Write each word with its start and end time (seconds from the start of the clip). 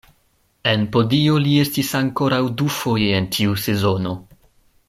En 0.71 0.85
podio 0.95 1.35
li 1.43 1.53
estis 1.65 1.93
ankoraŭ 2.01 2.41
dufoje 2.63 3.15
en 3.21 3.31
tiu 3.37 3.57
sezono. 3.69 4.19